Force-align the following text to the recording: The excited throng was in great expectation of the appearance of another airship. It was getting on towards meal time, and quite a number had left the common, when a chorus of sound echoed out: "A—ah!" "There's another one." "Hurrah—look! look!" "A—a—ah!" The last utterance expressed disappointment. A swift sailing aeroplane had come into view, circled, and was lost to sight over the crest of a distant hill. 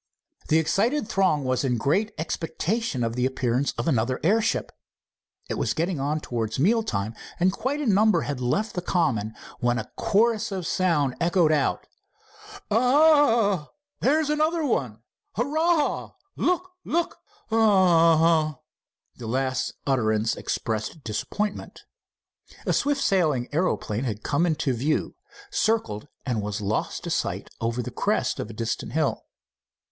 The 0.47 0.57
excited 0.57 1.07
throng 1.07 1.43
was 1.43 1.63
in 1.63 1.77
great 1.77 2.11
expectation 2.17 3.03
of 3.03 3.15
the 3.15 3.27
appearance 3.27 3.71
of 3.77 3.87
another 3.87 4.19
airship. 4.23 4.71
It 5.47 5.59
was 5.59 5.75
getting 5.75 5.99
on 5.99 6.21
towards 6.21 6.57
meal 6.59 6.81
time, 6.81 7.13
and 7.39 7.51
quite 7.51 7.79
a 7.79 7.85
number 7.85 8.21
had 8.21 8.41
left 8.41 8.73
the 8.73 8.81
common, 8.81 9.35
when 9.59 9.77
a 9.77 9.91
chorus 9.97 10.51
of 10.51 10.65
sound 10.65 11.15
echoed 11.21 11.51
out: 11.51 11.85
"A—ah!" 12.71 13.67
"There's 13.99 14.31
another 14.31 14.65
one." 14.65 15.03
"Hurrah—look! 15.35 16.71
look!" 16.83 17.17
"A—a—ah!" 17.51 18.55
The 19.17 19.27
last 19.27 19.73
utterance 19.85 20.35
expressed 20.35 21.03
disappointment. 21.03 21.83
A 22.65 22.73
swift 22.73 23.03
sailing 23.03 23.49
aeroplane 23.53 24.05
had 24.05 24.23
come 24.23 24.47
into 24.47 24.73
view, 24.73 25.13
circled, 25.51 26.07
and 26.25 26.41
was 26.41 26.59
lost 26.59 27.03
to 27.03 27.11
sight 27.11 27.51
over 27.61 27.83
the 27.83 27.91
crest 27.91 28.39
of 28.39 28.49
a 28.49 28.53
distant 28.53 28.93
hill. 28.93 29.25